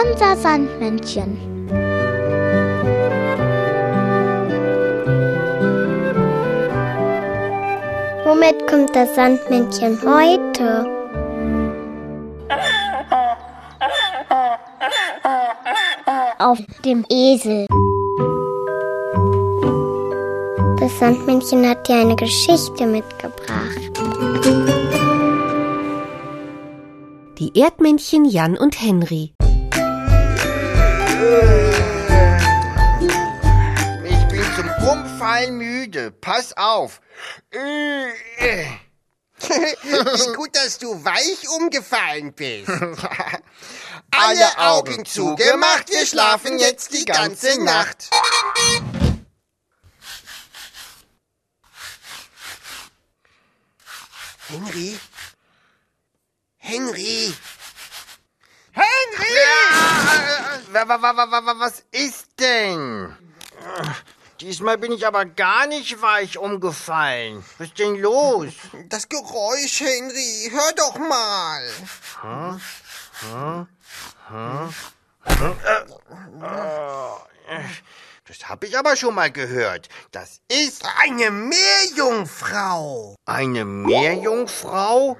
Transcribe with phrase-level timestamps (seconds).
[0.00, 1.36] Unser Sandmännchen.
[8.24, 10.86] Womit kommt das Sandmännchen heute?
[16.38, 17.66] Auf dem Esel.
[20.78, 23.80] Das Sandmännchen hat dir eine Geschichte mitgebracht.
[27.38, 29.32] Die Erdmännchen Jan und Henry.
[34.04, 36.12] Ich bin zum Umfallen müde.
[36.12, 37.00] Pass auf.
[39.40, 42.68] Ist gut, dass du weich umgefallen bist.
[44.10, 48.10] Alle Augen zugemacht, wir schlafen jetzt die ganze Nacht.
[54.48, 54.98] Henry?
[56.56, 57.34] Henry?
[60.72, 63.16] Was ist denn?
[64.40, 67.44] Diesmal bin ich aber gar nicht weich umgefallen.
[67.58, 68.52] Was ist denn los?
[68.88, 70.50] Das Geräusch, Henry.
[70.52, 71.68] Hör doch mal.
[78.26, 79.88] Das habe ich aber schon mal gehört.
[80.12, 83.16] Das ist Eine Meerjungfrau.
[83.24, 85.16] eine Meerjungfrau?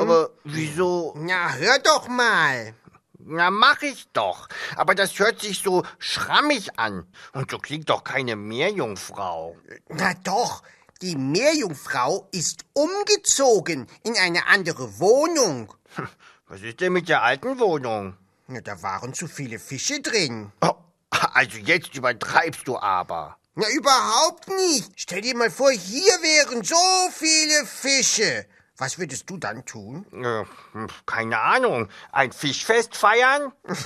[0.00, 1.12] Aber wieso?
[1.16, 2.74] Na, hör doch mal.
[3.24, 4.48] Na, mach ich doch.
[4.76, 7.06] Aber das hört sich so schrammig an.
[7.32, 9.56] Und so klingt doch keine Meerjungfrau.
[9.88, 10.62] Na doch,
[11.02, 15.72] die Meerjungfrau ist umgezogen in eine andere Wohnung.
[16.48, 18.16] Was ist denn mit der alten Wohnung?
[18.48, 20.52] Na, da waren zu viele Fische drin.
[20.60, 20.74] Oh,
[21.10, 23.36] also jetzt übertreibst du aber.
[23.54, 24.92] Na, überhaupt nicht.
[24.96, 26.76] Stell dir mal vor, hier wären so
[27.12, 28.46] viele Fische.
[28.78, 30.06] Was würdest du dann tun?
[30.12, 30.44] Äh,
[31.06, 31.88] keine Ahnung.
[32.10, 33.52] Ein Fischfest feiern?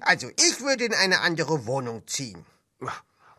[0.00, 2.44] Also, ich würde in eine andere Wohnung ziehen.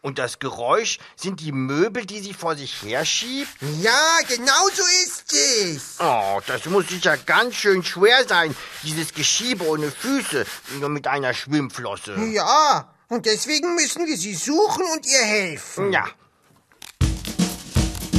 [0.01, 3.51] Und das Geräusch sind die Möbel, die sie vor sich herschiebt?
[3.81, 5.95] Ja, genau so ist es.
[5.99, 10.45] Oh, das muss sicher ganz schön schwer sein, dieses Geschiebe ohne Füße,
[10.79, 12.15] nur mit einer Schwimmflosse.
[12.31, 15.91] Ja, und deswegen müssen wir sie suchen und ihr helfen.
[15.91, 16.05] Ja.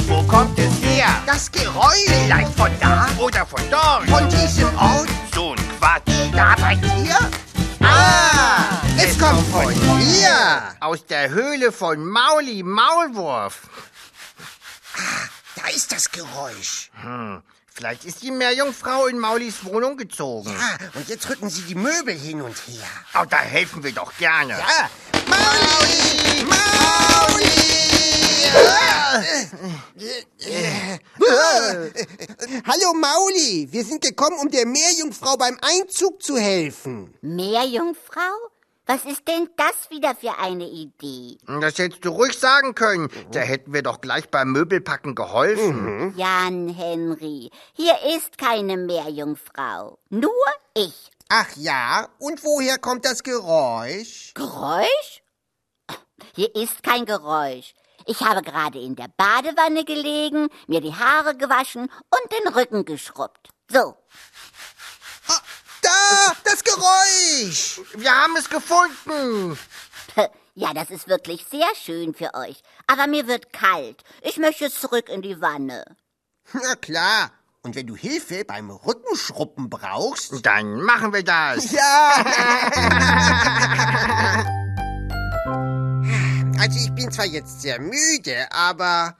[0.07, 0.58] Wo kommt
[0.99, 1.23] her?
[1.25, 4.09] Das Geräusch Vielleicht von da oder von dort?
[4.09, 6.33] von diesem Ort, So ein Quatsch.
[6.33, 7.17] da bei dir?
[7.81, 10.75] Ah, es kommt von hier.
[10.79, 13.61] Aus der Höhle von Mauli Maulwurf.
[15.55, 16.89] Da ist das Geräusch.
[17.01, 17.41] Hm,
[17.73, 20.53] vielleicht ist die Meerjungfrau in Maulis Wohnung gezogen.
[20.59, 22.85] Ah, und jetzt rücken sie die Möbel hin und her.
[23.19, 24.53] Oh, da helfen wir doch gerne.
[24.53, 24.89] Ja,
[25.27, 27.45] Mauli, Mauli.
[28.53, 28.88] Ah.
[32.65, 37.15] Hallo Mauli, wir sind gekommen, um der Meerjungfrau beim Einzug zu helfen.
[37.21, 38.21] Meerjungfrau?
[38.85, 41.37] Was ist denn das wieder für eine Idee?
[41.61, 43.09] Das hättest du ruhig sagen können.
[43.31, 46.13] Da hätten wir doch gleich beim Möbelpacken geholfen.
[46.15, 49.97] Jan Henry, hier ist keine Meerjungfrau.
[50.09, 50.31] Nur
[50.75, 51.11] ich.
[51.29, 54.33] Ach ja, und woher kommt das Geräusch?
[54.33, 55.23] Geräusch?
[56.35, 57.73] Hier ist kein Geräusch.
[58.05, 63.49] Ich habe gerade in der Badewanne gelegen, mir die Haare gewaschen und den Rücken geschrubbt.
[63.69, 63.95] So,
[65.27, 65.39] Ah,
[65.81, 67.81] da, das Geräusch.
[67.93, 69.57] Wir haben es gefunden.
[70.55, 72.61] ja, das ist wirklich sehr schön für euch.
[72.87, 74.03] Aber mir wird kalt.
[74.21, 75.85] Ich möchte zurück in die Wanne.
[76.53, 77.31] Na klar.
[77.61, 80.45] Und wenn du Hilfe beim Rückenschruppen brauchst?
[80.45, 81.71] Dann machen wir das.
[81.71, 82.25] Ja.
[86.59, 89.15] Also ich bin zwar jetzt sehr müde, aber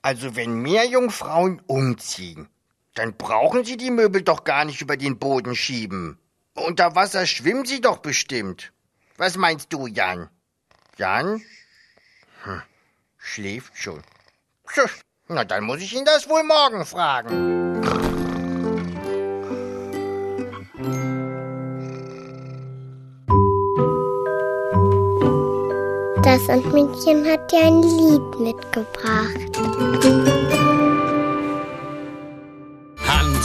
[0.00, 2.48] Also wenn Meerjungfrauen umziehen,
[2.94, 6.18] dann brauchen sie die Möbel doch gar nicht über den Boden schieben.
[6.54, 8.72] Unter Wasser schwimmen sie doch bestimmt.
[9.18, 10.30] Was meinst du, Jan?
[10.96, 11.42] Jan?
[12.44, 12.62] Hm,
[13.18, 14.02] schläft schon.
[15.28, 17.75] Na, dann muss ich ihn das wohl morgen fragen.
[26.46, 30.25] Das Sandmännchen hat dir ein Lied mitgebracht.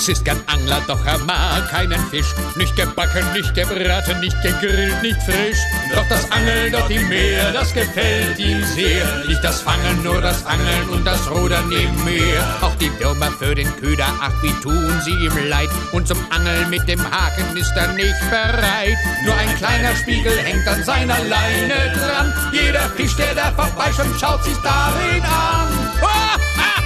[0.01, 2.33] Hans ist gern Angler, doch er mag keinen Fisch.
[2.55, 5.59] Nicht gebacken, nicht gebraten, nicht gegrillt, nicht frisch.
[5.93, 9.05] Doch das Angeln dort im Meer, das gefällt ihm sehr.
[9.27, 12.43] Nicht das Fangen, nur das Angeln und das Rudern im Meer.
[12.61, 15.69] Auch die Würmer für den Köder, ach wie tun sie ihm leid.
[15.91, 18.97] Und zum Angeln mit dem Haken ist er nicht bereit.
[19.23, 22.33] Nur ein kleiner Spiegel hängt an seiner Leine dran.
[22.51, 26.80] Jeder Fisch, der da vorbeischwimmt, schaut sich darin an.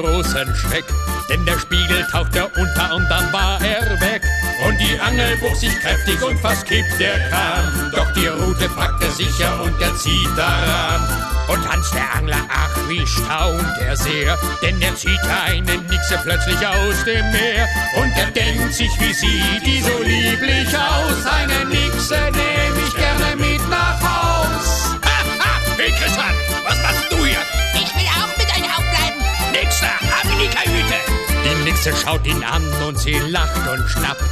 [0.00, 0.84] Großen Schreck,
[1.28, 4.22] denn der Spiegel tauchte unter und dann war er weg.
[4.66, 7.92] Und die Angel bog sich kräftig und fast kippt der Kahn.
[7.94, 11.00] Doch die Rute packte sicher und er zieht daran.
[11.48, 16.66] Und Hans der Angler, ach wie staunt er sehr, denn er zieht eine Nixe plötzlich
[16.66, 17.66] aus dem Meer.
[17.96, 21.77] Und er denkt sich, wie sieht die so lieblich aus, eine Nixe
[31.88, 34.22] Hexe schaut ihn an und sie lacht und schnappt,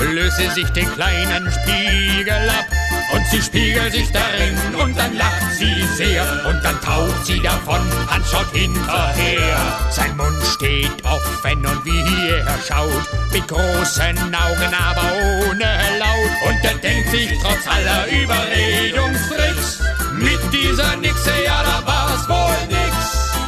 [0.00, 2.66] löse sich den kleinen Spiegel ab.
[3.12, 7.80] Und sie spiegelt sich darin und dann lacht sie sehr und dann taucht sie davon,
[8.08, 9.78] Hans schaut hinterher.
[9.90, 15.12] Sein Mund steht offen und wie hierher schaut, mit großen Augen, aber
[15.48, 16.48] ohne Laut.
[16.48, 19.80] Und er denkt sich trotz aller Überredungstricks,
[20.14, 23.38] mit dieser Nixe, ja da war's wohl nix.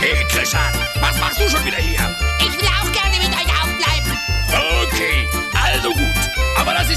[0.00, 0.62] hey Christian,
[1.00, 2.27] was machst du schon wieder hier?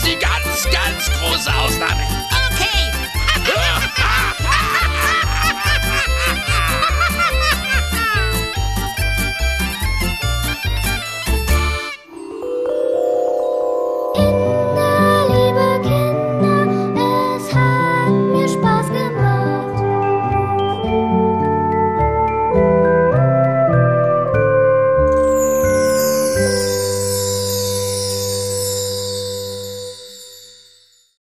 [0.02, 2.02] sie ganz, ganz große Ausnahme.
[2.50, 3.01] Okay.